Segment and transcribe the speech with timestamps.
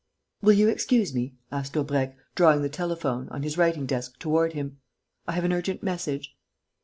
[0.41, 4.79] "Will you excuse me?" asked Daubrecq, drawing the telephone, on his writing desk, toward him.
[5.27, 6.35] "I have an urgent message."